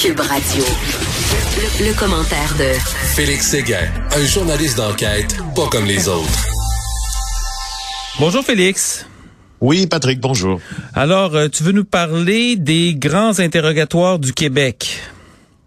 Cube 0.00 0.20
Radio. 0.20 0.64
Le, 1.58 1.88
le 1.88 1.92
commentaire 1.92 2.54
de 2.58 2.72
Félix 3.14 3.48
Séguin, 3.48 3.86
un 4.16 4.24
journaliste 4.24 4.78
d'enquête 4.78 5.36
pas 5.54 5.66
comme 5.66 5.84
les 5.84 6.08
autres. 6.08 6.46
Bonjour 8.18 8.42
Félix. 8.42 9.04
Oui, 9.60 9.86
Patrick, 9.86 10.18
bonjour. 10.18 10.58
Alors, 10.94 11.34
euh, 11.34 11.48
tu 11.48 11.62
veux 11.64 11.72
nous 11.72 11.84
parler 11.84 12.56
des 12.56 12.94
grands 12.94 13.38
interrogatoires 13.40 14.18
du 14.18 14.32
Québec. 14.32 15.02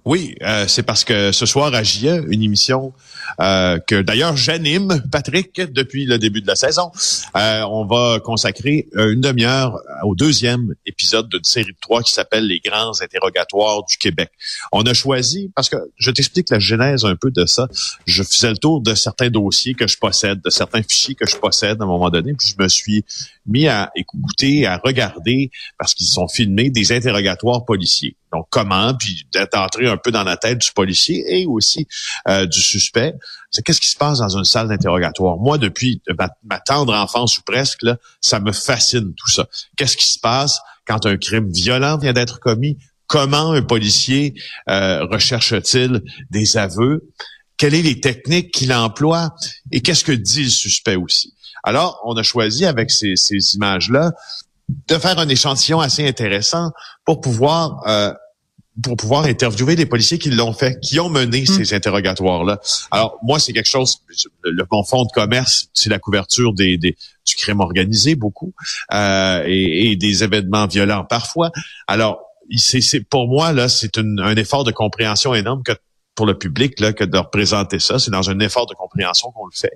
Oui, 0.05 0.35
euh, 0.41 0.67
c'est 0.67 0.83
parce 0.83 1.05
que 1.05 1.31
ce 1.31 1.45
soir 1.45 1.73
à 1.73 1.81
JE, 1.81 2.25
une 2.27 2.43
émission 2.43 2.91
euh, 3.39 3.79
que 3.79 4.01
d'ailleurs 4.01 4.35
j'anime, 4.35 5.01
Patrick, 5.09 5.61
depuis 5.71 6.05
le 6.05 6.17
début 6.19 6.41
de 6.41 6.47
la 6.47 6.55
saison, 6.55 6.91
euh, 7.37 7.61
on 7.69 7.85
va 7.85 8.19
consacrer 8.19 8.89
une 8.95 9.21
demi-heure 9.21 9.79
au 10.03 10.13
deuxième 10.13 10.75
épisode 10.85 11.29
d'une 11.29 11.45
série 11.45 11.71
de 11.71 11.77
trois 11.79 12.03
qui 12.03 12.11
s'appelle 12.11 12.45
Les 12.45 12.59
grands 12.59 13.01
interrogatoires 13.01 13.85
du 13.85 13.97
Québec. 13.97 14.29
On 14.73 14.81
a 14.83 14.93
choisi, 14.93 15.51
parce 15.55 15.69
que 15.69 15.77
je 15.95 16.11
t'explique 16.11 16.49
la 16.49 16.59
genèse 16.59 17.05
un 17.05 17.15
peu 17.15 17.31
de 17.31 17.45
ça, 17.45 17.69
je 18.05 18.23
faisais 18.23 18.49
le 18.49 18.57
tour 18.57 18.81
de 18.81 18.95
certains 18.95 19.29
dossiers 19.29 19.73
que 19.73 19.87
je 19.87 19.97
possède, 19.97 20.41
de 20.41 20.49
certains 20.49 20.83
fichiers 20.83 21.15
que 21.15 21.25
je 21.25 21.37
possède 21.37 21.79
à 21.79 21.85
un 21.85 21.87
moment 21.87 22.09
donné, 22.09 22.33
puis 22.33 22.49
je 22.49 22.61
me 22.61 22.67
suis 22.67 23.05
mis 23.45 23.67
à 23.69 23.89
écouter, 23.95 24.65
à 24.65 24.81
regarder, 24.83 25.49
parce 25.77 25.93
qu'ils 25.93 26.07
sont 26.07 26.27
filmés, 26.27 26.69
des 26.69 26.91
interrogatoires 26.91 27.63
policiers. 27.63 28.17
Donc, 28.33 28.47
comment, 28.49 28.93
puis 28.95 29.27
d'entrer 29.53 29.87
un 29.87 29.97
peu 29.97 30.11
dans 30.11 30.23
la 30.23 30.37
tête 30.37 30.57
du 30.59 30.71
policier 30.71 31.23
et 31.27 31.45
aussi 31.45 31.87
euh, 32.27 32.45
du 32.45 32.59
suspect. 32.59 33.13
C'est 33.51 33.61
qu'est-ce 33.61 33.79
qui 33.79 33.89
se 33.89 33.97
passe 33.97 34.19
dans 34.19 34.37
une 34.37 34.43
salle 34.43 34.67
d'interrogatoire? 34.67 35.37
Moi, 35.37 35.59
depuis 35.59 36.01
ma, 36.17 36.29
ma, 36.43 36.59
tendre 36.59 36.93
enfance 36.93 37.37
ou 37.37 37.43
presque, 37.43 37.83
là, 37.83 37.97
ça 38.21 38.39
me 38.39 38.51
fascine 38.51 39.13
tout 39.13 39.29
ça. 39.29 39.47
Qu'est-ce 39.77 39.95
qui 39.95 40.07
se 40.07 40.19
passe 40.19 40.59
quand 40.85 41.05
un 41.05 41.17
crime 41.17 41.51
violent 41.51 41.97
vient 41.97 42.13
d'être 42.13 42.39
commis? 42.39 42.77
Comment 43.05 43.51
un 43.51 43.61
policier 43.61 44.33
euh, 44.69 45.05
recherche-t-il 45.05 46.01
des 46.31 46.57
aveux? 46.57 47.11
Quelles 47.57 47.75
sont 47.75 47.83
les 47.83 47.99
techniques 47.99 48.51
qu'il 48.51 48.73
emploie? 48.73 49.35
Et 49.71 49.81
qu'est-ce 49.81 50.03
que 50.03 50.11
dit 50.11 50.45
le 50.45 50.49
suspect 50.49 50.95
aussi? 50.95 51.33
Alors, 51.63 52.01
on 52.05 52.15
a 52.15 52.23
choisi 52.23 52.65
avec 52.65 52.89
ces, 52.89 53.15
ces 53.15 53.55
images-là 53.55 54.11
de 54.87 54.97
faire 54.97 55.19
un 55.19 55.29
échantillon 55.29 55.79
assez 55.79 56.07
intéressant 56.07 56.71
pour 57.05 57.21
pouvoir 57.21 57.81
euh, 57.87 58.13
pour 58.81 58.95
pouvoir 58.97 59.25
interviewer 59.25 59.75
des 59.75 59.85
policiers 59.85 60.17
qui 60.17 60.31
l'ont 60.31 60.53
fait, 60.53 60.79
qui 60.79 60.99
ont 60.99 61.09
mené 61.09 61.41
Hmm. 61.43 61.45
ces 61.45 61.73
interrogatoires-là. 61.75 62.59
Alors, 62.89 63.19
moi, 63.21 63.39
c'est 63.39 63.53
quelque 63.53 63.69
chose, 63.69 63.97
le, 64.43 64.63
mon 64.71 64.83
fonds 64.83 65.03
de 65.03 65.11
commerce, 65.13 65.67
c'est 65.73 65.89
la 65.89 65.99
couverture 65.99 66.53
des, 66.53 66.77
des, 66.77 66.95
du 67.27 67.35
crime 67.35 67.59
organisé, 67.59 68.15
beaucoup, 68.15 68.53
euh, 68.93 69.43
et, 69.45 69.91
et 69.91 69.95
des 69.95 70.23
événements 70.23 70.65
violents 70.65 71.05
parfois. 71.05 71.51
Alors, 71.87 72.19
c'est, 72.57 72.81
c'est 72.81 73.01
pour 73.01 73.27
moi, 73.27 73.51
là, 73.53 73.69
c'est 73.69 73.95
une- 73.97 74.19
un 74.19 74.35
effort 74.35 74.63
de 74.63 74.71
compréhension 74.71 75.33
énorme 75.35 75.61
que 75.63 75.73
pour 76.15 76.25
le 76.25 76.37
public 76.37 76.79
là, 76.79 76.93
que 76.93 77.03
de 77.03 77.17
représenter 77.17 77.79
ça. 77.79 77.97
C'est 77.99 78.11
dans 78.11 78.29
un 78.29 78.39
effort 78.39 78.67
de 78.67 78.73
compréhension 78.75 79.31
qu'on 79.31 79.45
le 79.45 79.55
fait. 79.55 79.73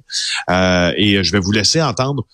Euh, 0.49 0.91
et 0.97 1.23
je 1.23 1.31
vais 1.31 1.39
vous 1.39 1.51
laisser 1.51 1.81
entendre 1.81 2.25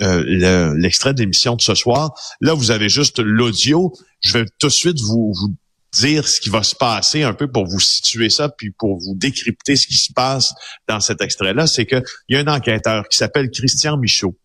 euh, 0.00 0.22
le- 0.26 0.74
l'extrait 0.78 1.12
de 1.14 1.20
l'émission 1.20 1.56
de 1.56 1.60
ce 1.60 1.74
soir. 1.74 2.12
Là, 2.40 2.54
vous 2.54 2.70
avez 2.70 2.88
juste 2.88 3.18
l'audio. 3.18 3.92
Je 4.20 4.38
vais 4.38 4.44
tout 4.60 4.68
de 4.68 4.72
suite 4.72 5.00
vous, 5.00 5.32
vous 5.34 5.48
dire 5.92 6.28
ce 6.28 6.40
qui 6.40 6.50
va 6.50 6.62
se 6.62 6.74
passer 6.74 7.22
un 7.22 7.34
peu 7.34 7.50
pour 7.50 7.66
vous 7.66 7.80
situer 7.80 8.30
ça, 8.30 8.48
puis 8.48 8.70
pour 8.70 8.98
vous 8.98 9.14
décrypter 9.14 9.76
ce 9.76 9.86
qui 9.86 9.96
se 9.96 10.12
passe 10.12 10.54
dans 10.88 11.00
cet 11.00 11.22
extrait-là. 11.22 11.66
C'est 11.66 11.86
que 11.86 12.02
il 12.28 12.36
y 12.36 12.38
a 12.38 12.40
un 12.40 12.54
enquêteur 12.54 13.08
qui 13.08 13.16
s'appelle 13.16 13.50
Christian 13.50 13.96
Michaud 13.96 14.36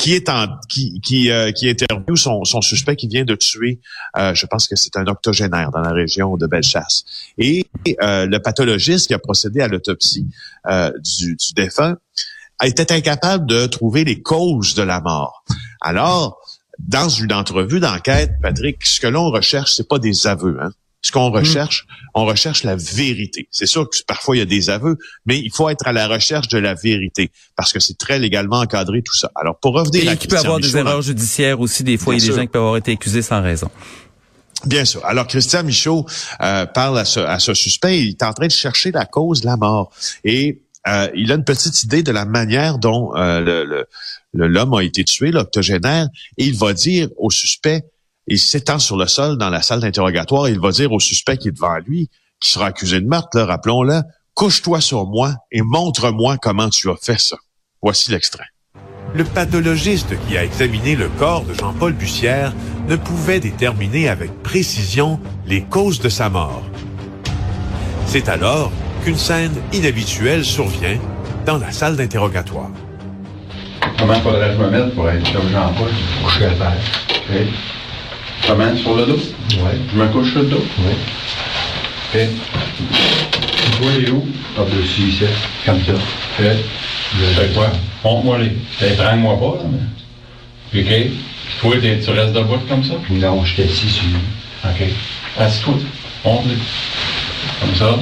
qui 0.00 0.14
est 0.14 0.28
en 0.28 0.46
qui 0.68 1.00
qui 1.00 1.30
euh, 1.30 1.52
qui 1.52 1.74
son, 2.16 2.44
son 2.44 2.62
suspect 2.62 2.96
qui 2.96 3.08
vient 3.08 3.24
de 3.24 3.34
tuer 3.34 3.80
euh, 4.16 4.34
je 4.34 4.46
pense 4.46 4.66
que 4.66 4.76
c'est 4.76 4.96
un 4.96 5.06
octogénaire 5.06 5.70
dans 5.70 5.80
la 5.80 5.92
région 5.92 6.36
de 6.36 6.46
Bellechasse 6.46 7.04
et 7.38 7.66
euh, 8.02 8.26
le 8.26 8.40
pathologiste 8.40 9.08
qui 9.08 9.14
a 9.14 9.18
procédé 9.18 9.60
à 9.60 9.68
l'autopsie 9.68 10.26
euh, 10.66 10.90
du, 11.18 11.36
du 11.36 11.52
défunt 11.54 11.96
était 12.62 12.92
incapable 12.92 13.46
de 13.46 13.66
trouver 13.66 14.04
les 14.04 14.22
causes 14.22 14.74
de 14.74 14.82
la 14.82 15.00
mort 15.00 15.44
alors 15.80 16.39
dans 16.88 17.08
une 17.08 17.32
entrevue 17.32 17.80
d'enquête 17.80 18.32
Patrick 18.42 18.84
ce 18.84 19.00
que 19.00 19.06
l'on 19.06 19.30
recherche 19.30 19.74
c'est 19.74 19.88
pas 19.88 19.98
des 19.98 20.26
aveux 20.26 20.58
hein 20.60 20.70
ce 21.02 21.12
qu'on 21.12 21.30
recherche, 21.30 21.86
on 22.12 22.26
recherche 22.26 22.62
la 22.62 22.76
vérité. 22.76 23.48
C'est 23.50 23.64
sûr 23.64 23.88
que 23.88 23.96
parfois 24.06 24.36
il 24.36 24.40
y 24.40 24.42
a 24.42 24.44
des 24.44 24.68
aveux, 24.68 24.98
mais 25.24 25.38
il 25.38 25.50
faut 25.50 25.70
être 25.70 25.86
à 25.88 25.92
la 25.94 26.06
recherche 26.06 26.48
de 26.48 26.58
la 26.58 26.74
vérité 26.74 27.30
parce 27.56 27.72
que 27.72 27.80
c'est 27.80 27.96
très 27.96 28.18
légalement 28.18 28.58
encadré 28.58 29.00
tout 29.00 29.16
ça. 29.16 29.30
Alors 29.34 29.56
pour 29.58 29.72
revenir 29.72 30.04
Et 30.04 30.08
à 30.08 30.12
il 30.12 30.18
peut 30.28 30.36
y 30.36 30.38
avoir 30.38 30.60
des 30.60 30.76
erreurs 30.76 31.00
judiciaires 31.00 31.58
aussi. 31.58 31.84
Des 31.84 31.96
fois, 31.96 32.12
il 32.12 32.18
y 32.18 32.20
a 32.20 32.26
des 32.26 32.26
sûr. 32.26 32.36
gens 32.36 32.42
qui 32.42 32.48
peuvent 32.48 32.60
avoir 32.60 32.76
été 32.76 32.92
accusés 32.92 33.22
sans 33.22 33.40
raison. 33.40 33.70
Bien 34.66 34.84
sûr. 34.84 35.02
Alors, 35.06 35.26
Christian 35.26 35.62
Michaud 35.64 36.04
euh, 36.42 36.66
parle 36.66 36.98
à 36.98 37.06
ce, 37.06 37.20
à 37.20 37.38
ce 37.38 37.54
suspect. 37.54 38.00
Il 38.02 38.08
est 38.10 38.22
en 38.22 38.34
train 38.34 38.48
de 38.48 38.52
chercher 38.52 38.90
la 38.92 39.06
cause 39.06 39.40
de 39.40 39.46
la 39.46 39.56
mort. 39.56 39.90
Et 40.24 40.60
euh, 40.86 41.08
il 41.14 41.32
a 41.32 41.36
une 41.36 41.44
petite 41.44 41.82
idée 41.82 42.02
de 42.02 42.12
la 42.12 42.26
manière 42.26 42.76
dont 42.78 43.16
euh, 43.16 43.40
le- 43.40 43.64
le- 43.64 43.86
l'homme 44.32 44.74
a 44.74 44.82
été 44.82 45.04
tué, 45.04 45.30
l'octogénaire. 45.30 46.08
Et 46.38 46.46
il 46.46 46.56
va 46.56 46.72
dire 46.72 47.08
au 47.16 47.30
suspect, 47.30 47.84
il 48.26 48.38
s'étend 48.38 48.78
sur 48.78 48.96
le 48.96 49.06
sol 49.06 49.38
dans 49.38 49.50
la 49.50 49.62
salle 49.62 49.80
d'interrogatoire, 49.80 50.48
il 50.48 50.60
va 50.60 50.70
dire 50.70 50.92
au 50.92 51.00
suspect 51.00 51.36
qui 51.36 51.48
est 51.48 51.52
devant 51.52 51.76
lui, 51.78 52.08
qui 52.40 52.50
sera 52.50 52.66
accusé 52.66 53.00
de 53.00 53.06
meurtre, 53.06 53.40
rappelons-le, 53.40 54.02
couche-toi 54.34 54.80
sur 54.80 55.06
moi 55.06 55.34
et 55.50 55.62
montre-moi 55.62 56.38
comment 56.38 56.68
tu 56.68 56.90
as 56.90 56.96
fait 56.96 57.18
ça. 57.18 57.36
Voici 57.82 58.10
l'extrait. 58.10 58.46
Le 59.14 59.24
pathologiste 59.24 60.14
qui 60.26 60.36
a 60.36 60.44
examiné 60.44 60.94
le 60.94 61.08
corps 61.08 61.44
de 61.44 61.52
Jean-Paul 61.54 61.92
Bussière 61.92 62.54
ne 62.88 62.94
pouvait 62.94 63.40
déterminer 63.40 64.08
avec 64.08 64.42
précision 64.42 65.18
les 65.46 65.62
causes 65.62 65.98
de 65.98 66.08
sa 66.08 66.28
mort. 66.28 66.62
C'est 68.06 68.28
alors 68.28 68.70
qu'une 69.02 69.18
scène 69.18 69.54
inhabituelle 69.72 70.44
survient 70.44 70.98
dans 71.46 71.58
la 71.58 71.72
salle 71.72 71.96
d'interrogatoire. 71.96 72.70
Comment 73.98 74.14
faudrait-je 74.20 74.58
me 74.58 74.70
mettre 74.70 74.90
pour 74.94 75.08
être 75.08 75.32
comme 75.32 75.50
Jean-Paul? 75.52 75.88
Coucher 76.24 76.46
à 76.46 76.50
terre. 76.50 76.72
OK. 77.10 77.36
Comment? 78.46 78.76
Sur 78.76 78.94
le 78.96 79.06
dos? 79.06 79.18
Oui. 79.52 79.70
Je 79.92 79.98
me 79.98 80.06
couche 80.08 80.30
sur 80.32 80.40
le 80.42 80.46
dos? 80.48 80.64
Oui. 80.78 80.92
OK. 82.14 82.20
Toi, 83.78 83.90
il 83.98 84.04
est 84.04 84.10
où? 84.10 84.26
Par-dessus, 84.56 85.02
ici. 85.02 85.24
Comme 85.64 85.82
ça. 85.84 85.92
OK. 85.92 86.46
Fais 87.34 87.48
quoi? 87.54 87.70
Montre-moi 88.04 88.38
les. 88.38 88.86
Étrangle-moi 88.86 89.38
pas, 89.38 89.62
là. 89.62 89.68
mais- 90.72 90.80
OK. 90.80 91.10
Toi, 91.60 91.74
tu 91.80 92.10
restes 92.10 92.32
debout 92.32 92.58
comme 92.68 92.84
ça? 92.84 92.94
Non, 93.10 93.44
je 93.44 93.56
t'ai 93.56 93.64
assis 93.64 93.88
sur 93.88 94.04
OK. 94.64 94.82
Assis-toi. 95.38 95.74
Montre-les. 96.24 96.54
Comme 97.60 97.74
ça. 97.74 97.98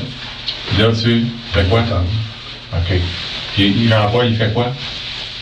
Puis 0.68 0.82
là, 0.82 0.88
tu 0.92 1.26
fais 1.52 1.64
quoi? 1.64 1.80
OK. 1.80 3.00
Puis 3.54 3.88
Jean-Paul, 3.88 4.26
il 4.26 4.36
fait 4.36 4.52
quoi? 4.52 4.72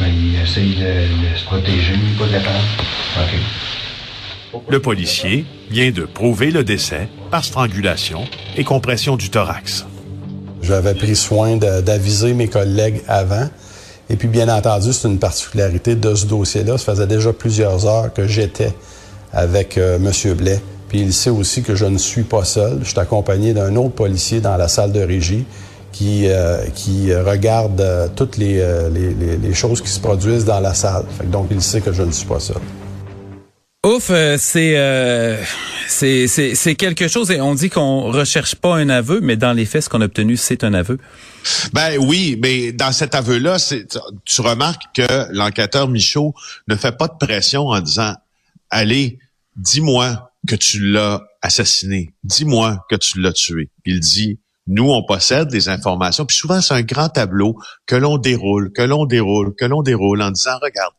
Il 0.00 0.36
essaye 0.40 0.74
de, 0.74 1.30
de 1.32 1.36
se 1.36 1.44
protéger, 1.44 1.94
il 1.94 2.18
pas 2.18 2.28
capable. 2.28 2.64
OK. 3.16 4.62
Le 4.68 4.80
policier 4.80 5.44
vient 5.70 5.90
de 5.90 6.02
prouver 6.02 6.50
le 6.50 6.64
décès 6.64 7.08
par 7.30 7.44
strangulation 7.44 8.24
et 8.56 8.64
compression 8.64 9.16
du 9.16 9.30
thorax. 9.30 9.86
J'avais 10.62 10.94
pris 10.94 11.16
soin 11.16 11.56
d'aviser 11.56 12.32
mes 12.32 12.48
collègues 12.48 13.02
avant. 13.08 13.48
Et 14.08 14.16
puis, 14.16 14.28
bien 14.28 14.48
entendu, 14.48 14.92
c'est 14.92 15.08
une 15.08 15.18
particularité 15.18 15.94
de 15.94 16.14
ce 16.14 16.26
dossier-là. 16.26 16.78
Ça 16.78 16.92
faisait 16.92 17.06
déjà 17.06 17.32
plusieurs 17.32 17.86
heures 17.86 18.12
que 18.12 18.26
j'étais 18.26 18.72
avec 19.32 19.78
euh, 19.78 19.96
M. 19.96 20.34
Blais. 20.34 20.60
Puis 20.88 20.98
Puis 20.98 21.00
il 21.00 21.12
sait 21.12 21.30
aussi 21.30 21.62
que 21.62 21.74
je 21.74 21.84
ne 21.84 21.98
suis 21.98 22.22
pas 22.22 22.44
seul. 22.44 22.80
Je 22.82 22.90
suis 22.90 22.98
accompagné 22.98 23.54
d'un 23.54 23.74
autre 23.76 23.94
policier 23.94 24.40
dans 24.40 24.56
la 24.56 24.68
salle 24.68 24.92
de 24.92 25.00
régie 25.00 25.44
qui, 25.96 26.28
euh, 26.28 26.66
qui 26.74 27.14
regarde 27.14 27.80
euh, 27.80 28.08
toutes 28.14 28.36
les, 28.36 28.60
euh, 28.60 28.90
les, 28.90 29.14
les, 29.14 29.38
les, 29.38 29.54
choses 29.54 29.80
qui 29.80 29.88
se 29.88 29.98
produisent 29.98 30.44
dans 30.44 30.60
la 30.60 30.74
salle. 30.74 31.06
Fait 31.16 31.28
donc, 31.30 31.48
il 31.50 31.62
sait 31.62 31.80
que 31.80 31.90
je 31.90 32.02
ne 32.02 32.12
suis 32.12 32.26
pas 32.26 32.38
seul. 32.38 32.60
Ouf, 33.86 34.10
c'est 34.38 35.46
c'est 35.88 36.74
quelque 36.74 37.08
chose 37.08 37.30
et 37.30 37.40
on 37.40 37.54
dit 37.54 37.70
qu'on 37.70 38.10
recherche 38.12 38.56
pas 38.56 38.76
un 38.76 38.90
aveu, 38.90 39.20
mais 39.22 39.36
dans 39.36 39.52
les 39.52 39.64
faits, 39.64 39.84
ce 39.84 39.88
qu'on 39.88 40.00
a 40.02 40.06
obtenu, 40.06 40.36
c'est 40.36 40.64
un 40.64 40.74
aveu. 40.74 40.98
Ben 41.72 41.96
oui, 41.98 42.38
mais 42.42 42.72
dans 42.72 42.90
cet 42.90 43.14
aveu-là, 43.14 43.56
tu 44.24 44.40
remarques 44.40 44.82
que 44.92 45.32
l'enquêteur 45.32 45.88
Michaud 45.88 46.34
ne 46.66 46.74
fait 46.74 46.96
pas 46.98 47.06
de 47.06 47.16
pression 47.24 47.68
en 47.68 47.80
disant 47.80 48.14
allez, 48.70 49.18
dis-moi 49.54 50.32
que 50.48 50.56
tu 50.56 50.80
l'as 50.80 51.22
assassiné, 51.40 52.12
dis-moi 52.24 52.84
que 52.90 52.96
tu 52.96 53.20
l'as 53.20 53.32
tué. 53.32 53.70
Il 53.84 54.00
dit 54.00 54.40
nous, 54.66 54.90
on 54.90 55.04
possède 55.04 55.48
des 55.48 55.68
informations. 55.68 56.26
Puis 56.26 56.36
souvent, 56.36 56.60
c'est 56.60 56.74
un 56.74 56.82
grand 56.82 57.08
tableau 57.08 57.56
que 57.86 57.94
l'on 57.94 58.18
déroule, 58.18 58.72
que 58.72 58.82
l'on 58.82 59.06
déroule, 59.06 59.54
que 59.54 59.64
l'on 59.64 59.82
déroule 59.82 60.22
en 60.22 60.30
disant, 60.30 60.58
regarde, 60.60 60.92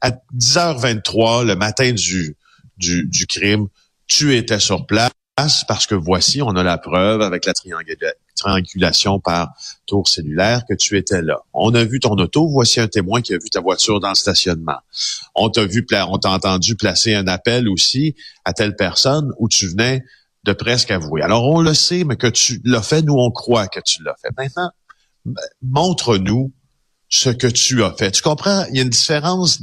à 0.00 0.12
10h23, 0.34 1.44
le 1.44 1.56
matin 1.56 1.92
du, 1.92 2.36
du, 2.78 3.26
crime, 3.26 3.68
tu 4.06 4.36
étais 4.36 4.60
sur 4.60 4.86
place 4.86 5.10
parce 5.68 5.86
que 5.86 5.94
voici, 5.94 6.40
on 6.40 6.50
a 6.56 6.62
la 6.62 6.78
preuve 6.78 7.20
avec 7.20 7.44
la 7.44 7.52
triangulation 8.34 9.20
par 9.20 9.52
tour 9.86 10.08
cellulaire 10.08 10.62
que 10.66 10.74
tu 10.74 10.96
étais 10.96 11.20
là. 11.20 11.40
On 11.52 11.74
a 11.74 11.84
vu 11.84 12.00
ton 12.00 12.14
auto, 12.14 12.48
voici 12.48 12.80
un 12.80 12.88
témoin 12.88 13.20
qui 13.20 13.34
a 13.34 13.38
vu 13.38 13.50
ta 13.50 13.60
voiture 13.60 14.00
dans 14.00 14.08
le 14.08 14.14
stationnement. 14.14 14.78
On 15.34 15.50
t'a 15.50 15.66
vu, 15.66 15.86
on 16.08 16.18
t'a 16.18 16.30
entendu 16.30 16.74
placer 16.76 17.14
un 17.14 17.26
appel 17.26 17.68
aussi 17.68 18.14
à 18.46 18.54
telle 18.54 18.76
personne 18.76 19.32
où 19.38 19.48
tu 19.48 19.68
venais 19.68 20.02
de 20.46 20.52
presque 20.52 20.90
avouer. 20.90 21.22
Alors, 21.22 21.44
on 21.44 21.60
le 21.60 21.74
sait, 21.74 22.04
mais 22.04 22.16
que 22.16 22.28
tu 22.28 22.60
l'as 22.64 22.82
fait, 22.82 23.02
nous, 23.02 23.16
on 23.16 23.30
croit 23.30 23.66
que 23.66 23.80
tu 23.84 24.02
l'as 24.02 24.14
fait. 24.22 24.30
Maintenant, 24.36 24.70
montre-nous 25.62 26.52
ce 27.08 27.30
que 27.30 27.46
tu 27.46 27.82
as 27.82 27.92
fait. 27.92 28.10
Tu 28.10 28.22
comprends? 28.22 28.64
Il 28.70 28.76
y 28.76 28.78
a 28.80 28.82
une 28.82 28.90
différence. 28.90 29.60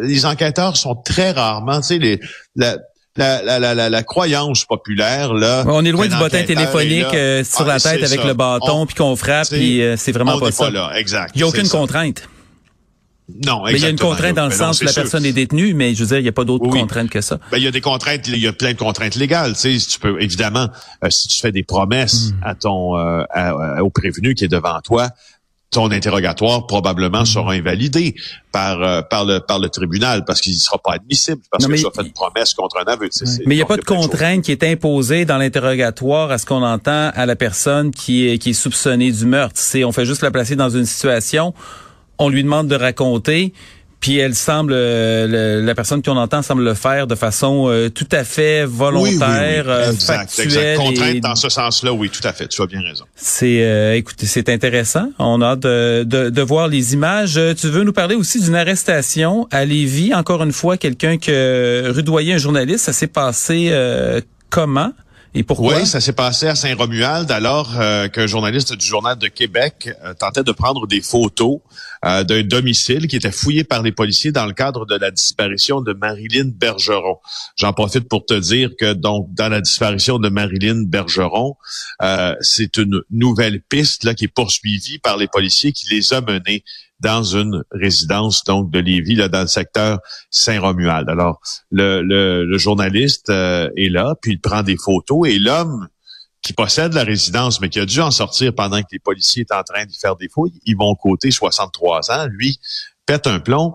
les 0.00 0.26
enquêteurs 0.26 0.76
sont 0.76 0.94
très 0.94 1.32
rarement, 1.32 1.80
tu 1.80 1.88
sais, 1.88 1.98
les, 1.98 2.20
la, 2.56 2.76
la, 3.16 3.58
la, 3.58 3.88
la, 3.90 4.02
croyance 4.02 4.64
populaire 4.64 5.34
là. 5.34 5.64
On 5.66 5.84
est 5.84 5.90
loin 5.90 6.06
du 6.06 6.16
bottin 6.16 6.42
téléphonique 6.44 7.12
euh, 7.12 7.44
sur 7.44 7.64
la 7.64 7.74
ah, 7.74 7.80
tête 7.80 8.02
avec 8.02 8.24
le 8.24 8.34
bâton 8.34 8.86
puis 8.86 8.94
qu'on 8.94 9.16
frappe 9.16 9.48
puis 9.48 9.82
euh, 9.82 9.96
c'est 9.96 10.12
vraiment 10.12 10.38
pas 10.38 10.52
ça. 10.52 10.70
là, 10.70 10.92
exact. 10.96 11.32
Il 11.34 11.38
n'y 11.38 11.42
a 11.42 11.48
aucune 11.48 11.68
contrainte. 11.68 12.22
Non, 13.44 13.62
Mais 13.64 13.72
il 13.72 13.80
y 13.80 13.86
a 13.86 13.88
une 13.88 13.98
contrainte 13.98 14.36
dans 14.36 14.46
le 14.46 14.52
sens 14.52 14.80
où 14.80 14.84
la 14.84 14.92
personne 14.92 15.24
est 15.24 15.32
détenue, 15.32 15.74
mais 15.74 15.94
je 15.94 16.00
veux 16.02 16.08
dire, 16.08 16.18
il 16.18 16.22
n'y 16.22 16.28
a 16.28 16.32
pas 16.32 16.44
d'autres 16.44 16.68
contraintes 16.68 17.10
que 17.10 17.20
ça. 17.20 17.38
Ben, 17.50 17.58
il 17.58 17.64
y 17.64 17.66
a 17.66 17.70
des 17.70 17.80
contraintes, 17.80 18.26
il 18.28 18.38
y 18.38 18.46
a 18.46 18.52
plein 18.52 18.72
de 18.72 18.78
contraintes 18.78 19.14
légales. 19.14 19.54
Tu 19.54 19.78
sais, 19.78 19.86
tu 19.86 19.98
peux 19.98 20.20
évidemment, 20.20 20.68
euh, 21.04 21.10
si 21.10 21.28
tu 21.28 21.40
fais 21.40 21.52
des 21.52 21.62
promesses 21.62 22.30
hmm. 22.30 22.42
à 22.42 22.54
ton 22.54 22.96
euh, 22.96 23.24
au 23.80 23.90
prévenu 23.90 24.34
qui 24.34 24.44
est 24.44 24.48
devant 24.48 24.80
toi, 24.82 25.10
ton 25.70 25.90
interrogatoire 25.90 26.66
probablement 26.66 27.22
hmm. 27.22 27.26
sera 27.26 27.52
invalidé 27.52 28.14
par 28.52 28.82
euh, 28.82 29.02
par 29.02 29.24
le 29.24 29.38
par 29.38 29.58
le 29.58 29.68
tribunal 29.68 30.24
parce 30.24 30.40
qu'il 30.40 30.52
ne 30.52 30.58
sera 30.58 30.78
pas 30.78 30.94
admissible 30.94 31.40
parce 31.50 31.66
que 31.66 31.72
tu 31.72 31.86
as 31.86 31.90
fait 31.90 32.06
une 32.06 32.12
promesse 32.12 32.54
contre 32.54 32.78
un 32.78 32.92
aveu. 32.92 33.08
Mais 33.46 33.54
il 33.54 33.58
n'y 33.58 33.62
a 33.62 33.66
pas 33.66 33.76
de 33.76 33.84
contrainte 33.84 34.42
qui 34.42 34.52
est 34.52 34.64
imposée 34.64 35.24
dans 35.24 35.38
l'interrogatoire 35.38 36.30
à 36.30 36.38
ce 36.38 36.46
qu'on 36.46 36.62
entend 36.62 37.10
à 37.14 37.26
la 37.26 37.36
personne 37.36 37.92
qui 37.92 38.28
est 38.28 38.38
qui 38.38 38.50
est 38.50 38.54
soupçonnée 38.54 39.12
du 39.12 39.26
meurtre. 39.26 39.54
C'est 39.56 39.84
on 39.84 39.92
fait 39.92 40.06
juste 40.06 40.22
la 40.22 40.30
placer 40.30 40.56
dans 40.56 40.70
une 40.70 40.86
situation 40.86 41.54
on 42.20 42.28
lui 42.28 42.44
demande 42.44 42.68
de 42.68 42.76
raconter, 42.76 43.52
puis 43.98 44.16
elle 44.16 44.34
semble, 44.34 44.72
euh, 44.74 45.62
la 45.62 45.74
personne 45.74 46.02
qu'on 46.02 46.16
entend 46.16 46.40
semble 46.40 46.64
le 46.64 46.74
faire 46.74 47.06
de 47.06 47.14
façon 47.14 47.66
euh, 47.68 47.90
tout 47.90 48.08
à 48.12 48.24
fait 48.24 48.64
volontaire, 48.64 49.66
oui, 49.66 49.84
oui, 49.86 49.92
Exact, 49.92 50.38
exact. 50.38 50.76
Contrainte 50.76 51.20
dans 51.20 51.34
ce 51.34 51.48
sens-là, 51.48 51.92
oui, 51.92 52.08
tout 52.08 52.26
à 52.26 52.32
fait. 52.32 52.48
Tu 52.48 52.62
as 52.62 52.66
bien 52.66 52.80
raison. 52.82 53.04
C'est, 53.14 53.62
euh, 53.62 53.96
écoutez, 53.96 54.26
c'est 54.26 54.48
intéressant. 54.48 55.10
On 55.18 55.42
a 55.42 55.48
hâte 55.48 55.60
de, 55.60 56.04
de, 56.04 56.30
de, 56.30 56.42
voir 56.42 56.68
les 56.68 56.94
images. 56.94 57.38
Tu 57.58 57.68
veux 57.68 57.84
nous 57.84 57.92
parler 57.92 58.14
aussi 58.14 58.40
d'une 58.40 58.54
arrestation 58.54 59.46
à 59.50 59.66
Lévis? 59.66 60.14
Encore 60.14 60.42
une 60.42 60.52
fois, 60.52 60.78
quelqu'un 60.78 61.18
que 61.18 61.90
rudoyait 61.90 62.34
un 62.34 62.38
journaliste. 62.38 62.84
Ça 62.86 62.94
s'est 62.94 63.06
passé 63.06 63.70
comment? 64.48 64.92
Et 65.32 65.44
pourquoi? 65.44 65.76
Oui, 65.76 65.86
ça 65.86 66.00
s'est 66.00 66.12
passé 66.12 66.48
à 66.48 66.56
Saint-Romuald 66.56 67.30
alors 67.30 67.78
euh, 67.78 68.08
qu'un 68.08 68.26
journaliste 68.26 68.74
du 68.74 68.84
Journal 68.84 69.16
de 69.16 69.28
Québec 69.28 69.88
euh, 70.02 70.12
tentait 70.12 70.42
de 70.42 70.50
prendre 70.50 70.88
des 70.88 71.00
photos 71.00 71.60
euh, 72.04 72.24
d'un 72.24 72.42
domicile 72.42 73.06
qui 73.06 73.14
était 73.14 73.30
fouillé 73.30 73.62
par 73.62 73.82
les 73.82 73.92
policiers 73.92 74.32
dans 74.32 74.46
le 74.46 74.52
cadre 74.52 74.86
de 74.86 74.96
la 74.96 75.12
disparition 75.12 75.82
de 75.82 75.92
Marilyn 75.92 76.50
Bergeron. 76.52 77.18
J'en 77.54 77.72
profite 77.72 78.08
pour 78.08 78.26
te 78.26 78.34
dire 78.34 78.70
que 78.76 78.92
donc 78.92 79.32
dans 79.32 79.48
la 79.48 79.60
disparition 79.60 80.18
de 80.18 80.28
Marilyn 80.28 80.82
Bergeron, 80.86 81.56
c'est 82.40 82.76
une 82.76 83.00
nouvelle 83.10 83.60
piste 83.62 84.02
là 84.02 84.14
qui 84.14 84.24
est 84.24 84.28
poursuivie 84.28 84.98
par 84.98 85.16
les 85.16 85.28
policiers 85.28 85.72
qui 85.72 85.94
les 85.94 86.12
a 86.12 86.20
menés 86.22 86.64
dans 87.00 87.22
une 87.22 87.64
résidence 87.70 88.44
donc 88.44 88.70
de 88.70 88.78
Lévis, 88.78 89.14
là, 89.14 89.28
dans 89.28 89.42
le 89.42 89.46
secteur 89.46 89.98
Saint-Romuald. 90.30 91.08
Alors, 91.08 91.40
le, 91.70 92.02
le, 92.02 92.58
journaliste 92.58 93.30
euh, 93.30 93.70
est 93.76 93.88
là, 93.88 94.14
puis 94.20 94.32
il 94.32 94.40
prend 94.40 94.62
des 94.62 94.76
photos, 94.76 95.28
et 95.28 95.38
l'homme 95.38 95.88
qui 96.42 96.52
possède 96.52 96.94
la 96.94 97.04
résidence, 97.04 97.60
mais 97.60 97.68
qui 97.68 97.80
a 97.80 97.86
dû 97.86 98.00
en 98.00 98.10
sortir 98.10 98.54
pendant 98.54 98.80
que 98.80 98.88
les 98.92 98.98
policiers 98.98 99.42
étaient 99.42 99.54
en 99.54 99.62
train 99.62 99.84
d'y 99.84 99.98
faire 99.98 100.16
des 100.16 100.28
fouilles, 100.28 100.58
ils 100.64 100.76
vont 100.76 100.94
côté 100.94 101.30
63 101.30 102.10
ans, 102.10 102.26
lui 102.30 102.58
pète 103.06 103.26
un 103.26 103.40
plomb 103.40 103.74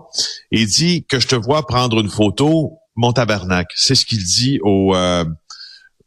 et 0.50 0.64
dit 0.66 1.04
que 1.04 1.20
je 1.20 1.28
te 1.28 1.34
vois 1.34 1.66
prendre 1.66 2.00
une 2.00 2.08
photo, 2.08 2.78
mon 2.96 3.12
tabernacle. 3.12 3.74
C'est 3.76 3.94
ce 3.94 4.06
qu'il 4.06 4.24
dit 4.24 4.58
au... 4.62 4.94
Euh, 4.94 5.24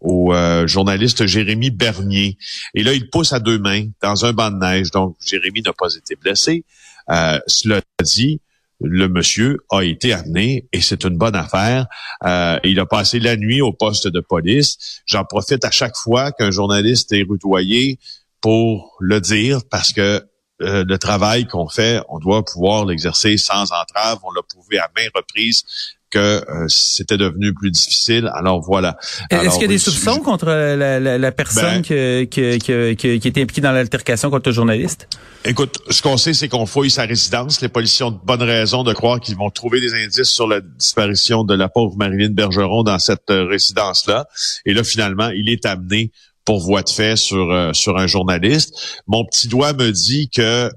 au 0.02 0.34
euh, 0.34 0.66
journaliste 0.66 1.26
Jérémy 1.26 1.72
Bernier. 1.72 2.38
Et 2.74 2.84
là, 2.84 2.94
il 2.94 3.10
pousse 3.10 3.34
à 3.34 3.40
deux 3.40 3.60
mains 3.60 3.88
dans 4.02 4.26
un 4.26 4.32
banc 4.32 4.50
de 4.50 4.58
neige. 4.58 4.92
Donc, 4.92 5.18
Jérémy 5.26 5.62
n'a 5.62 5.74
pas 5.74 5.94
été 5.94 6.16
blessé. 6.16 6.64
Euh, 7.12 7.40
cela 7.48 7.82
dit, 8.04 8.42
le 8.82 9.08
monsieur 9.08 9.58
a 9.70 9.84
été 9.84 10.14
amené 10.14 10.68
et 10.72 10.82
c'est 10.82 11.04
une 11.04 11.18
bonne 11.18 11.36
affaire. 11.36 11.88
Euh, 12.24 12.60
il 12.64 12.80
a 12.80 12.86
passé 12.86 13.20
la 13.20 13.36
nuit 13.36 13.62
au 13.62 13.74
poste 13.74 14.08
de 14.08 14.20
police. 14.22 15.02
J'en 15.06 15.26
profite 15.26 15.66
à 15.66 15.72
chaque 15.72 15.98
fois 15.98 16.32
qu'un 16.32 16.52
journaliste 16.52 17.12
est 17.12 17.26
rudoyé 17.28 18.00
pour 18.42 18.96
le 19.00 19.20
dire 19.20 19.62
parce 19.70 19.92
que 19.92 20.24
euh, 20.62 20.84
le 20.88 20.98
travail 20.98 21.46
qu'on 21.46 21.68
fait, 21.68 22.02
on 22.10 22.20
doit 22.20 22.44
pouvoir 22.44 22.86
l'exercer 22.86 23.38
sans 23.38 23.72
entrave. 23.72 24.20
On 24.24 24.32
l'a 24.32 24.42
prouvé 24.44 24.78
à 24.78 24.90
main 24.96 25.08
reprise 25.14 25.64
que 26.10 26.18
euh, 26.20 26.66
c'était 26.68 27.18
devenu 27.18 27.54
plus 27.54 27.72
difficile. 27.72 28.30
Alors 28.34 28.62
voilà. 28.62 28.98
Est-ce 29.30 29.54
qu'il 29.54 29.64
y 29.64 29.66
a 29.66 29.68
des 29.68 29.78
soupçons 29.78 30.20
contre 30.20 30.48
la, 30.48 31.00
la, 31.00 31.18
la 31.18 31.32
personne 31.32 31.82
ben, 31.82 32.28
qui, 32.28 32.42
était 32.42 33.42
impliquée 33.42 33.62
dans 33.62 33.72
l'altercation 33.72 34.30
contre 34.30 34.50
le 34.50 34.54
journaliste? 34.54 35.08
Écoute, 35.46 35.78
ce 35.90 36.02
qu'on 36.02 36.18
sait, 36.18 36.34
c'est 36.34 36.50
qu'on 36.50 36.66
fouille 36.66 36.90
sa 36.90 37.04
résidence. 37.04 37.62
Les 37.62 37.70
policiers 37.70 38.06
ont 38.06 38.12
de 38.12 38.20
bonnes 38.24 38.44
raisons 38.44 38.84
de 38.84 38.94
croire 38.94 39.20
qu'ils 39.20 39.38
vont 39.38 39.50
trouver 39.50 39.80
des 39.80 39.94
indices 39.94 40.30
sur 40.30 40.48
la 40.48 40.62
disparition 40.62 41.44
de 41.44 41.54
la 41.54 41.70
pauvre 41.70 41.96
Marilyn 41.98 42.32
Bergeron 42.32 42.84
dans 42.84 43.00
cette 43.00 43.30
euh, 43.30 43.46
résidence-là. 43.46 44.28
Et 44.66 44.74
là, 44.74 44.84
finalement, 44.84 45.30
il 45.30 45.50
est 45.50 45.66
amené 45.66 46.12
pour 46.46 46.60
voie 46.60 46.82
de 46.82 46.90
fait 46.90 47.16
sur, 47.16 47.52
euh, 47.52 47.74
sur 47.74 47.98
un 47.98 48.08
journaliste. 48.08 49.02
Mon 49.08 49.24
petit 49.26 49.48
doigt 49.48 49.74
me 49.74 49.92
dit 49.92 50.30
que 50.30 50.70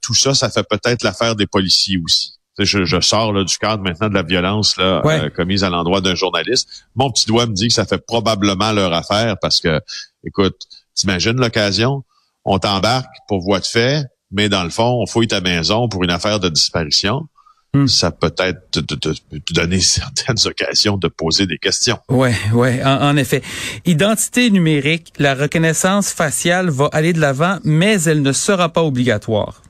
tout 0.00 0.14
ça, 0.14 0.32
ça 0.32 0.48
fait 0.48 0.64
peut-être 0.66 1.02
l'affaire 1.02 1.36
des 1.36 1.46
policiers 1.46 1.98
aussi 2.02 2.39
je, 2.64 2.84
je 2.84 3.00
sors 3.00 3.32
là, 3.32 3.44
du 3.44 3.56
cadre 3.58 3.82
maintenant 3.82 4.08
de 4.08 4.14
la 4.14 4.22
violence 4.22 4.76
là, 4.76 5.02
euh, 5.04 5.30
commise 5.30 5.64
à 5.64 5.70
l'endroit 5.70 6.00
d'un 6.00 6.14
journaliste. 6.14 6.86
Mon 6.94 7.10
petit 7.10 7.26
doigt 7.26 7.46
me 7.46 7.52
dit 7.52 7.68
que 7.68 7.74
ça 7.74 7.84
fait 7.84 8.04
probablement 8.04 8.72
leur 8.72 8.92
affaire 8.92 9.36
parce 9.40 9.60
que, 9.60 9.80
écoute, 10.24 10.56
t'imagines 10.94 11.36
l'occasion, 11.36 12.04
on 12.44 12.58
t'embarque 12.58 13.14
pour 13.28 13.40
voie 13.40 13.60
de 13.60 13.66
fait, 13.66 14.04
mais 14.30 14.48
dans 14.48 14.64
le 14.64 14.70
fond, 14.70 15.00
on 15.02 15.06
fouille 15.06 15.28
ta 15.28 15.40
maison 15.40 15.88
pour 15.88 16.04
une 16.04 16.10
affaire 16.10 16.40
de 16.40 16.48
disparition. 16.48 17.26
Hmm. 17.72 17.86
Ça 17.86 18.10
peut 18.10 18.34
être 18.38 18.70
te, 18.72 18.80
te, 18.80 19.52
donner 19.52 19.80
certaines 19.80 20.44
occasions 20.44 20.96
de 20.96 21.06
poser 21.06 21.46
des 21.46 21.58
questions. 21.58 21.98
Ouais, 22.08 22.34
ouais, 22.52 22.82
en, 22.84 23.10
en, 23.10 23.16
effet. 23.16 23.42
Identité 23.84 24.50
numérique, 24.50 25.12
la 25.18 25.34
reconnaissance 25.34 26.10
faciale 26.10 26.68
va 26.68 26.88
aller 26.92 27.12
de 27.12 27.20
l'avant, 27.20 27.58
mais 27.62 28.02
elle 28.02 28.22
ne 28.22 28.32
sera 28.32 28.70
pas 28.70 28.82
obligatoire. 28.82 29.62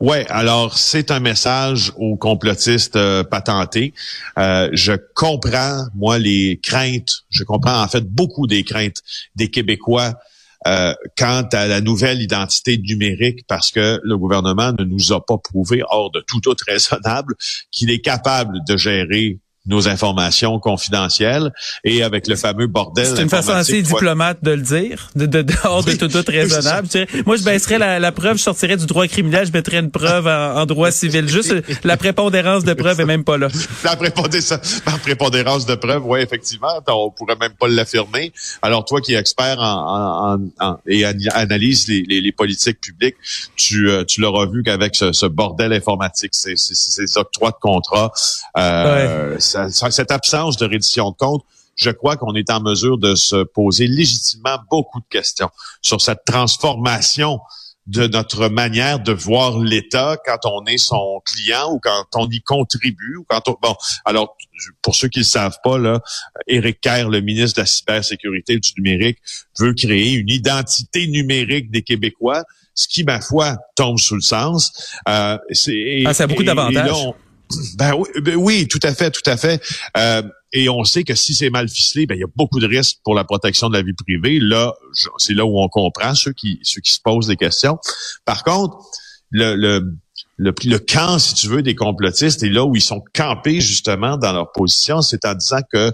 Ouais, 0.00 0.24
alors 0.28 0.78
c'est 0.78 1.10
un 1.10 1.18
message 1.18 1.92
aux 1.96 2.16
complotistes 2.16 2.94
euh, 2.94 3.24
patentés. 3.24 3.94
Euh, 4.38 4.68
je 4.72 4.92
comprends, 5.14 5.86
moi, 5.96 6.20
les 6.20 6.60
craintes, 6.62 7.24
je 7.30 7.42
comprends 7.42 7.82
en 7.82 7.88
fait 7.88 8.04
beaucoup 8.04 8.46
des 8.46 8.62
craintes 8.62 9.02
des 9.34 9.50
Québécois 9.50 10.14
euh, 10.68 10.94
quant 11.16 11.48
à 11.52 11.66
la 11.66 11.80
nouvelle 11.80 12.22
identité 12.22 12.78
numérique 12.78 13.44
parce 13.48 13.72
que 13.72 14.00
le 14.04 14.16
gouvernement 14.16 14.72
ne 14.78 14.84
nous 14.84 15.12
a 15.12 15.24
pas 15.24 15.38
prouvé, 15.38 15.82
hors 15.88 16.12
de 16.12 16.20
tout 16.20 16.48
autre 16.48 16.64
raisonnable, 16.68 17.34
qu'il 17.72 17.90
est 17.90 18.00
capable 18.00 18.58
de 18.68 18.76
gérer 18.76 19.40
nos 19.68 19.88
informations 19.88 20.58
confidentielles 20.58 21.52
et 21.84 22.02
avec 22.02 22.26
le 22.26 22.36
fameux 22.36 22.66
bordel. 22.66 23.06
C'est 23.06 23.22
une 23.22 23.28
façon 23.28 23.52
assez 23.52 23.82
diplomate 23.82 24.42
de 24.42 24.52
le 24.52 24.62
dire, 24.62 25.10
de, 25.14 25.26
de, 25.26 25.42
de 25.42 25.54
hors 25.64 25.84
de 25.84 25.92
tout 25.92 26.08
doute 26.08 26.28
raisonnable. 26.28 26.88
Moi, 27.26 27.36
je 27.36 27.44
baisserais 27.44 27.78
la, 27.78 27.98
la, 27.98 28.12
preuve, 28.12 28.38
je 28.38 28.42
sortirais 28.42 28.76
du 28.76 28.86
droit 28.86 29.06
criminel, 29.06 29.46
je 29.46 29.52
mettrais 29.52 29.78
une 29.78 29.90
preuve 29.90 30.26
en, 30.26 30.66
droit 30.66 30.90
civil. 30.90 31.28
Juste 31.28 31.54
la 31.84 31.96
prépondérance 31.96 32.64
de 32.64 32.74
preuve 32.74 33.00
est 33.00 33.04
même 33.04 33.24
pas 33.24 33.38
là. 33.38 33.48
La 33.84 33.96
prépondérance, 33.96 34.82
la 34.86 34.98
prépondérance 34.98 35.66
de 35.66 35.74
preuve, 35.74 36.04
oui, 36.04 36.20
effectivement, 36.20 36.68
on 36.88 37.10
pourrait 37.10 37.36
même 37.36 37.52
pas 37.58 37.68
l'affirmer. 37.68 38.32
Alors 38.62 38.84
toi 38.84 39.00
qui 39.00 39.14
es 39.14 39.16
expert 39.16 39.58
en, 39.60 40.34
en, 40.34 40.38
en 40.60 40.78
et 40.86 41.04
analyse 41.04 41.88
les, 41.88 42.02
les, 42.02 42.20
les, 42.20 42.32
politiques 42.32 42.80
publiques, 42.80 43.16
tu, 43.56 43.90
euh, 43.90 44.04
tu 44.04 44.20
l'auras 44.20 44.46
vu 44.46 44.62
qu'avec 44.62 44.94
ce, 44.94 45.12
ce, 45.12 45.26
bordel 45.26 45.72
informatique, 45.72 46.34
ces, 46.34 46.56
ces, 46.56 46.74
ces 46.74 47.18
octrois 47.18 47.50
de 47.50 47.56
contrats, 47.60 48.12
euh, 48.56 49.36
cette 49.68 50.10
absence 50.10 50.56
de 50.56 50.66
reddition 50.66 51.10
de 51.10 51.16
compte, 51.16 51.44
je 51.78 51.90
crois 51.90 52.16
qu'on 52.16 52.34
est 52.34 52.50
en 52.50 52.60
mesure 52.60 52.98
de 52.98 53.14
se 53.14 53.44
poser 53.44 53.86
légitimement 53.86 54.58
beaucoup 54.70 55.00
de 55.00 55.06
questions 55.08 55.50
sur 55.80 56.00
cette 56.00 56.24
transformation 56.24 57.40
de 57.88 58.06
notre 58.06 58.48
manière 58.48 59.00
de 59.00 59.12
voir 59.12 59.58
l'État 59.58 60.18
quand 60.24 60.38
on 60.44 60.66
est 60.66 60.76
son 60.76 61.22
client 61.24 61.72
ou 61.72 61.80
quand 61.80 62.04
on 62.16 62.28
y 62.28 62.42
contribue 62.42 63.16
ou 63.16 63.24
quand 63.26 63.48
on 63.48 63.56
bon 63.62 63.74
alors 64.04 64.36
pour 64.82 64.94
ceux 64.94 65.08
qui 65.08 65.20
ne 65.20 65.24
savent 65.24 65.56
pas 65.64 65.78
là 65.78 66.00
Éric 66.46 66.82
Kerr 66.82 67.08
le 67.08 67.22
ministre 67.22 67.56
de 67.56 67.62
la 67.62 67.66
cybersécurité 67.66 68.54
et 68.54 68.58
du 68.58 68.72
numérique 68.76 69.18
veut 69.58 69.72
créer 69.72 70.12
une 70.12 70.28
identité 70.28 71.06
numérique 71.06 71.70
des 71.70 71.80
Québécois 71.80 72.44
ce 72.74 72.88
qui 72.88 73.04
ma 73.04 73.22
foi 73.22 73.56
tombe 73.74 73.98
sous 73.98 74.16
le 74.16 74.20
sens 74.20 74.70
euh, 75.08 75.38
c'est 75.52 76.02
ah, 76.04 76.12
ça 76.12 76.24
a 76.24 76.26
beaucoup 76.26 76.44
d'avantages 76.44 76.92
ben 77.76 77.94
oui, 77.94 78.08
ben 78.22 78.36
oui, 78.36 78.68
tout 78.68 78.80
à 78.82 78.94
fait, 78.94 79.10
tout 79.10 79.28
à 79.28 79.36
fait. 79.36 79.62
Euh, 79.96 80.22
et 80.52 80.68
on 80.68 80.84
sait 80.84 81.04
que 81.04 81.14
si 81.14 81.34
c'est 81.34 81.50
mal 81.50 81.68
ficelé, 81.68 82.06
ben 82.06 82.14
il 82.14 82.20
y 82.20 82.24
a 82.24 82.28
beaucoup 82.36 82.60
de 82.60 82.66
risques 82.66 82.98
pour 83.04 83.14
la 83.14 83.24
protection 83.24 83.68
de 83.68 83.76
la 83.76 83.82
vie 83.82 83.92
privée. 83.92 84.38
Là, 84.40 84.74
c'est 85.18 85.34
là 85.34 85.44
où 85.44 85.60
on 85.60 85.68
comprend 85.68 86.14
ceux 86.14 86.32
qui 86.32 86.58
ceux 86.62 86.80
qui 86.80 86.92
se 86.92 87.00
posent 87.00 87.26
des 87.26 87.36
questions. 87.36 87.78
Par 88.24 88.44
contre, 88.44 88.78
le, 89.30 89.54
le 89.54 89.94
le, 90.38 90.54
le 90.64 90.78
camp, 90.78 91.18
si 91.18 91.34
tu 91.34 91.48
veux, 91.48 91.62
des 91.62 91.74
complotistes 91.74 92.42
est 92.44 92.48
là 92.48 92.64
où 92.64 92.76
ils 92.76 92.82
sont 92.82 93.02
campés 93.12 93.60
justement 93.60 94.16
dans 94.16 94.32
leur 94.32 94.52
position, 94.52 95.02
c'est 95.02 95.24
en 95.24 95.34
disant 95.34 95.60
que 95.72 95.92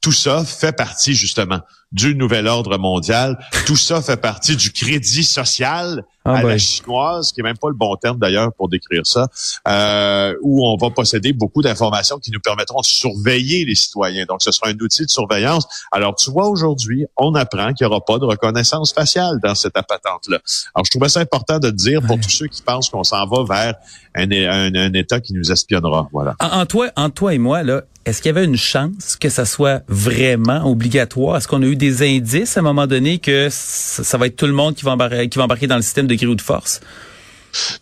tout 0.00 0.12
ça 0.12 0.44
fait 0.44 0.72
partie 0.72 1.12
justement 1.12 1.60
du 1.92 2.14
nouvel 2.14 2.46
ordre 2.46 2.78
mondial. 2.78 3.38
Tout 3.66 3.76
ça 3.76 4.00
fait 4.00 4.20
partie 4.20 4.56
du 4.56 4.72
crédit 4.72 5.24
social 5.24 6.04
ah 6.24 6.34
à 6.34 6.42
la 6.42 6.58
chinoise, 6.58 7.32
qui 7.32 7.40
est 7.40 7.42
même 7.42 7.56
pas 7.56 7.68
le 7.68 7.74
bon 7.74 7.96
terme 7.96 8.18
d'ailleurs 8.18 8.52
pour 8.52 8.68
décrire 8.68 9.06
ça, 9.06 9.28
euh, 9.66 10.34
où 10.42 10.66
on 10.66 10.76
va 10.76 10.90
posséder 10.90 11.32
beaucoup 11.32 11.62
d'informations 11.62 12.18
qui 12.18 12.30
nous 12.30 12.40
permettront 12.40 12.80
de 12.80 12.86
surveiller 12.86 13.64
les 13.64 13.74
citoyens. 13.74 14.26
Donc, 14.26 14.42
ce 14.42 14.52
sera 14.52 14.68
un 14.68 14.78
outil 14.80 15.06
de 15.06 15.10
surveillance. 15.10 15.66
Alors, 15.92 16.14
tu 16.14 16.30
vois, 16.30 16.48
aujourd'hui, 16.48 17.06
on 17.16 17.34
apprend 17.34 17.72
qu'il 17.72 17.86
n'y 17.86 17.92
aura 17.92 18.04
pas 18.04 18.18
de 18.18 18.26
reconnaissance 18.26 18.92
faciale 18.92 19.38
dans 19.42 19.54
cette 19.54 19.72
patente-là. 19.72 20.40
Alors, 20.74 20.84
je 20.84 20.90
trouvais 20.90 21.08
ça 21.08 21.20
important 21.20 21.58
de 21.58 21.70
dire 21.70 22.02
pour 22.02 22.20
tous 22.20 22.30
ceux 22.30 22.48
qui 22.48 22.60
pensent 22.60 22.90
qu'on 22.90 23.04
s'en 23.04 23.26
va 23.26 23.44
vers 23.48 23.74
un, 24.14 24.30
un, 24.30 24.92
État 24.92 25.20
qui 25.20 25.32
nous 25.32 25.50
espionnera. 25.50 26.08
Voilà. 26.12 26.36
En, 26.40 26.66
toi, 26.66 26.90
en 26.96 27.08
toi 27.08 27.32
et 27.32 27.38
moi, 27.38 27.62
là, 27.62 27.82
est-ce 28.04 28.22
qu'il 28.22 28.30
y 28.30 28.36
avait 28.36 28.44
une 28.44 28.56
chance 28.56 29.16
que 29.16 29.28
ça 29.28 29.44
soit 29.44 29.82
vraiment 29.88 30.64
obligatoire? 30.64 31.36
Est-ce 31.36 31.48
qu'on 31.48 31.62
a 31.62 31.66
eu 31.66 31.76
des 31.80 32.02
indices 32.02 32.56
à 32.56 32.60
un 32.60 32.62
moment 32.62 32.86
donné 32.86 33.18
que 33.18 33.48
ça, 33.50 34.16
va 34.18 34.26
être 34.26 34.36
tout 34.36 34.46
le 34.46 34.52
monde 34.52 34.76
qui 34.76 34.84
va 34.84 34.92
embarquer, 34.92 35.28
qui 35.28 35.38
va 35.38 35.44
embarquer 35.44 35.66
dans 35.66 35.76
le 35.76 35.82
système 35.82 36.06
de 36.06 36.14
grille 36.14 36.28
ou 36.28 36.36
de 36.36 36.40
force? 36.40 36.80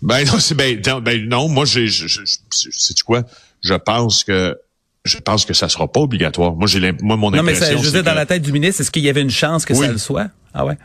Ben 0.00 0.24
non, 0.24 0.38
c'est 0.38 0.54
ben, 0.54 0.80
ben, 0.80 1.28
non. 1.28 1.48
Moi, 1.48 1.66
j'ai, 1.66 1.88
sais 1.90 2.94
quoi? 3.04 3.24
Je 3.60 3.74
pense 3.74 4.24
que 4.24 4.56
je 5.04 5.18
pense 5.18 5.44
que 5.44 5.54
ça 5.54 5.68
sera 5.68 5.90
pas 5.90 6.00
obligatoire. 6.00 6.54
Moi, 6.54 6.66
j'ai 6.66 6.80
moi 7.02 7.16
mon 7.16 7.30
non, 7.30 7.38
impression. 7.38 7.66
Non, 7.66 7.76
mais 7.76 7.84
je 7.84 7.90
veux 7.90 8.02
dans 8.02 8.14
la 8.14 8.26
tête 8.26 8.42
du 8.42 8.52
ministre, 8.52 8.80
est-ce 8.80 8.90
qu'il 8.90 9.04
y 9.04 9.08
avait 9.08 9.22
une 9.22 9.30
chance 9.30 9.64
que 9.64 9.74
ça 9.74 9.88
le 9.88 9.98
soit? 9.98 10.28
Ah 10.54 10.64
ouais. 10.64 10.78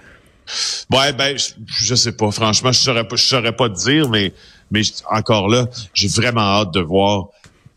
Ouais, 0.91 1.13
ben 1.13 1.37
je, 1.37 1.53
je 1.65 1.95
sais 1.95 2.11
pas. 2.11 2.29
Franchement, 2.31 2.73
je 2.73 2.79
saurais 2.79 3.07
pas, 3.07 3.15
je 3.15 3.23
saurais 3.23 3.55
pas 3.55 3.69
te 3.69 3.79
dire, 3.79 4.09
mais 4.09 4.33
mais 4.71 4.81
encore 5.09 5.47
là, 5.47 5.67
j'ai 5.93 6.09
vraiment 6.09 6.41
hâte 6.41 6.73
de 6.73 6.81
voir 6.81 7.27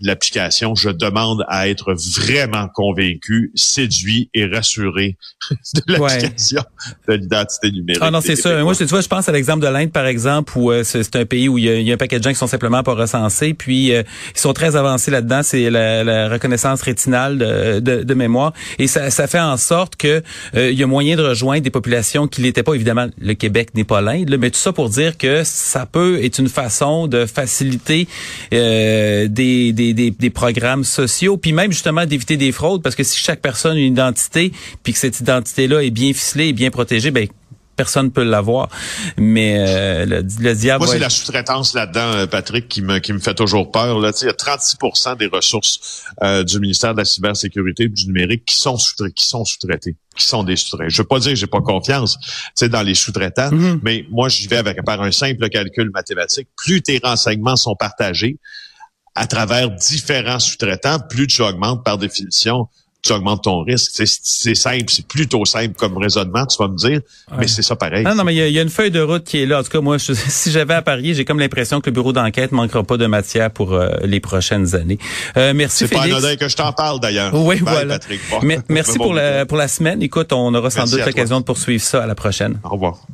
l'application, 0.01 0.75
je 0.75 0.91
demande 0.91 1.45
à 1.49 1.69
être 1.69 1.95
vraiment 1.95 2.69
convaincu, 2.69 3.53
séduit 3.55 4.31
et 4.35 4.47
rassuré 4.47 5.17
de 5.75 5.83
l'application 5.93 6.63
de 7.09 7.15
l'identité 7.15 7.71
numérique. 7.71 8.03
Ah 8.03 8.11
non, 8.11 8.21
c'est 8.21 8.37
ça. 8.37 8.63
Moi, 8.63 8.75
tu 8.75 8.85
vois, 8.85 9.01
je 9.01 9.09
pense 9.09 9.29
à 9.29 9.33
l'exemple 9.33 9.63
de 9.65 9.69
l'Inde, 9.69 9.93
par 9.93 10.07
exemple, 10.07 10.53
où 10.57 10.71
euh, 10.71 10.83
c'est 10.85 11.17
un 11.17 11.25
pays 11.25 11.49
où 11.49 11.59
il 11.59 11.65
y, 11.65 11.91
a, 11.91 11.95
un 11.95 11.97
paquet 11.97 12.19
de 12.19 12.25
gens 12.25 12.31
qui 12.31 12.37
sont 12.37 12.47
simplement 12.47 12.83
pas 12.83 12.95
recensés, 12.95 13.55
puis 13.55 13.93
euh, 13.93 14.03
ils 14.35 14.41
sont 14.41 14.53
très 14.53 14.77
avancés 14.77 15.11
là-dedans. 15.11 15.43
C'est 15.43 15.71
la, 15.71 16.29
reconnaissance 16.29 16.83
rétinale 16.83 17.39
de, 17.39 18.03
de, 18.03 18.15
mémoire, 18.15 18.53
et 18.79 18.87
ça, 18.87 19.11
ça, 19.11 19.27
fait 19.27 19.41
en 19.41 19.57
sorte 19.57 19.97
que 19.97 20.23
euh, 20.55 20.71
il 20.71 20.79
y 20.79 20.83
a 20.83 20.87
moyen 20.87 21.17
de 21.17 21.23
rejoindre 21.23 21.63
des 21.63 21.71
populations 21.71 22.27
qui 22.27 22.43
l'étaient 22.43 22.63
pas. 22.63 22.75
Évidemment, 22.75 23.07
le 23.19 23.35
Québec 23.35 23.75
n'est 23.75 23.85
pas 23.85 24.01
l'Inde, 24.01 24.37
mais 24.39 24.51
tout 24.51 24.59
ça 24.59 24.73
pour 24.73 24.91
dire 24.91 25.17
que 25.17 25.43
ça 25.45 25.87
peut 25.87 26.23
être 26.23 26.39
une 26.39 26.49
façon 26.49 27.07
de 27.07 27.27
faciliter 27.27 28.09
des, 28.51 29.29
des 29.73 29.86
des, 29.95 30.31
programmes 30.31 30.85
sociaux, 30.85 31.37
puis 31.37 31.53
même 31.53 31.73
justement 31.73 32.05
d'éviter 32.05 32.37
des 32.37 32.53
fraudes, 32.53 32.83
parce 32.83 32.95
que 32.95 33.05
si 33.05 33.19
chaque 33.19 33.41
personne 33.41 33.77
a 33.77 33.81
une 33.81 33.93
identité, 33.93 34.53
puis 34.83 34.93
que 34.93 34.99
cette 34.99 35.21
identité-là 35.21 35.83
est 35.83 35.91
bien 35.91 36.13
ficelée 36.13 36.49
et 36.49 36.53
bien 36.53 36.71
protégée, 36.71 37.11
ben 37.11 37.29
personne 37.77 38.11
peut 38.11 38.25
l'avoir. 38.25 38.69
Mais 39.17 39.57
euh, 39.59 40.07
le, 40.07 40.55
diable. 40.55 40.85
Moi, 40.85 40.93
c'est 40.93 40.99
la 40.99 41.11
sous-traitance 41.11 41.75
là-dedans, 41.75 42.13
euh, 42.13 42.27
Patrick, 42.27 42.69
qui 42.69 42.83
me 42.83 42.99
qui 42.99 43.13
me 43.13 43.19
fait 43.19 43.35
toujours 43.35 43.71
peur. 43.71 44.01
Là, 44.01 44.11
il 44.21 44.27
y 44.27 44.29
a 44.29 44.33
36% 44.33 45.19
des 45.19 45.27
ressources 45.27 46.05
euh, 46.23 46.43
du 46.43 46.59
ministère 46.59 46.95
de 46.95 46.99
la 46.99 47.05
cybersécurité 47.05 47.85
et 47.85 47.89
du 47.89 48.07
numérique 48.07 48.45
qui 48.47 48.57
sont 48.57 48.79
sous 48.79 48.95
qui 49.15 49.27
sont 49.29 49.45
sous-traités, 49.45 49.97
qui 50.17 50.25
sont 50.25 50.43
des 50.43 50.57
sous-traitants. 50.57 50.89
Je 50.89 51.03
veux 51.03 51.07
pas 51.07 51.19
dire 51.19 51.31
que 51.33 51.37
j'ai 51.37 51.47
pas 51.47 51.61
confiance, 51.61 52.19
dans 52.63 52.83
les 52.83 52.95
sous-traitants, 52.95 53.51
mm-hmm. 53.51 53.81
mais 53.83 54.07
moi, 54.11 54.29
j'y 54.29 54.49
vais 54.49 54.57
avec 54.57 54.83
par 54.85 55.03
un 55.03 55.13
simple 55.13 55.49
calcul 55.51 55.91
mathématique. 55.91 56.49
Plus 56.57 56.83
tes 56.83 56.99
renseignements 57.03 57.57
sont 57.57 57.77
partagés, 57.77 58.39
à 59.17 59.27
travers 59.27 59.71
différents 59.71 60.39
sous-traitants, 60.39 60.99
plus 61.09 61.27
tu 61.27 61.43
augmentes 61.43 61.83
par 61.85 61.99
définition 61.99 62.69
tu 63.07 63.13
augmentes 63.13 63.45
ton 63.45 63.63
risque. 63.63 63.93
C'est 63.95 64.55
simple, 64.55 64.85
c'est 64.89 65.07
plutôt 65.07 65.45
simple 65.45 65.75
comme 65.75 65.97
raisonnement, 65.97 66.47
tu 66.47 66.57
vas 66.59 66.69
me 66.69 66.77
dire, 66.77 67.01
mais 67.39 67.47
c'est 67.47 67.63
ça 67.63 67.77
pareil. 67.77 68.05
Non, 68.05 68.15
non, 68.15 68.25
mais 68.25 68.35
il 68.35 68.53
y, 68.53 68.59
a 68.59 68.63
une 68.63 68.71
feuille 68.71 68.91
de 68.91 69.01
route 69.01 69.25
qui 69.25 69.43
est 69.43 69.47
là. 69.47 69.61
En 69.61 69.63
tout 69.63 69.71
cas, 69.71 69.81
moi, 69.81 69.99
si 69.99 70.51
j'avais 70.51 70.75
à 70.75 70.83
parier, 70.83 71.15
j'ai 71.15 71.25
comme 71.25 71.39
l'impression 71.39 71.81
que 71.81 71.91
le 71.91 71.95
bureau 71.95 72.13
d'enquête 72.13 72.53
manquera 72.53 72.83
pas 72.83 72.97
de 72.97 73.07
matière 73.07 73.51
pour 73.51 73.73
euh, 73.73 73.91
les 74.03 74.21
prochaines 74.21 74.75
années. 74.75 74.99
Euh, 75.37 75.53
merci, 75.55 75.87
C'est 75.87 75.95
pas 75.95 76.03
anodin 76.03 76.37
que 76.37 76.49
je 76.49 76.57
t'en 76.57 76.73
parle, 76.73 77.01
d'ailleurs. 77.01 77.33
Oui, 77.35 77.57
voilà. 77.61 77.99
merci 78.69 78.97
pour 78.99 79.15
la, 79.15 79.47
pour 79.47 79.57
la 79.57 79.69
semaine. 79.69 80.03
Écoute, 80.03 80.33
on 80.33 80.55
aura 80.55 80.71
sans 80.71 80.91
doute 80.91 81.05
l'occasion 81.05 81.41
de 81.41 81.45
poursuivre 81.45 81.83
ça 81.83 82.03
à 82.03 82.07
la 82.07 82.15
prochaine. 82.15 82.59
Au 82.65 82.71
revoir. 82.71 83.07